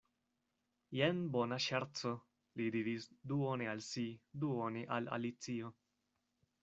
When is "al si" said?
3.75-4.07